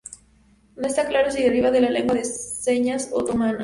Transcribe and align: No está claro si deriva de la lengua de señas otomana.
No 0.77 0.87
está 0.87 1.07
claro 1.07 1.29
si 1.29 1.43
deriva 1.43 1.69
de 1.69 1.79
la 1.79 1.91
lengua 1.91 2.15
de 2.15 2.25
señas 2.25 3.11
otomana. 3.13 3.59